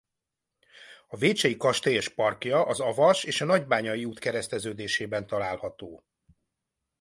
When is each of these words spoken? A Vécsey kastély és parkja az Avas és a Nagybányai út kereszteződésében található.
A 1.07 1.17
Vécsey 1.17 1.57
kastély 1.57 1.93
és 1.95 2.09
parkja 2.09 2.65
az 2.65 2.79
Avas 2.79 3.23
és 3.23 3.41
a 3.41 3.45
Nagybányai 3.45 4.05
út 4.05 4.19
kereszteződésében 4.19 5.27
található. 5.27 6.03